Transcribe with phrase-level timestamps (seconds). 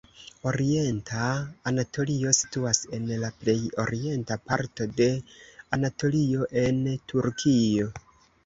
[0.51, 1.25] Orienta
[1.71, 5.11] Anatolio situas en la plej orienta parto de
[5.79, 6.81] Anatolio en
[7.13, 7.93] Turkio.